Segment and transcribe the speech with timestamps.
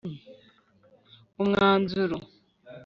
[1.41, 2.17] umwanzuro